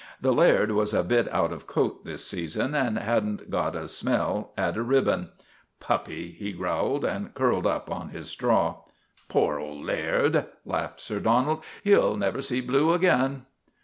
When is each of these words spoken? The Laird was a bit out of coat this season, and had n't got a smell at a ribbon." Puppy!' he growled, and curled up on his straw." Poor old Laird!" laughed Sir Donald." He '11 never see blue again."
The 0.19 0.33
Laird 0.33 0.71
was 0.71 0.95
a 0.95 1.03
bit 1.03 1.31
out 1.31 1.53
of 1.53 1.67
coat 1.67 2.05
this 2.05 2.25
season, 2.25 2.73
and 2.73 2.97
had 2.97 3.23
n't 3.23 3.51
got 3.51 3.75
a 3.75 3.87
smell 3.87 4.51
at 4.57 4.75
a 4.75 4.81
ribbon." 4.81 5.29
Puppy!' 5.89 6.31
he 6.39 6.53
growled, 6.53 7.05
and 7.05 7.35
curled 7.35 7.67
up 7.67 7.87
on 7.91 8.09
his 8.09 8.27
straw." 8.27 8.77
Poor 9.29 9.59
old 9.59 9.85
Laird!" 9.85 10.47
laughed 10.65 11.01
Sir 11.01 11.19
Donald." 11.19 11.63
He 11.83 11.91
'11 11.93 12.17
never 12.19 12.41
see 12.41 12.61
blue 12.61 12.93
again." 12.93 13.45